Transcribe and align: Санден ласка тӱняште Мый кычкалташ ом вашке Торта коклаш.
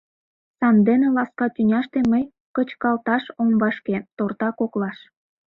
Санден 0.57 1.01
ласка 1.15 1.45
тӱняште 1.55 1.99
Мый 2.11 2.23
кычкалташ 2.55 3.23
ом 3.41 3.51
вашке 3.61 3.97
Торта 4.17 4.49
коклаш. 4.59 4.97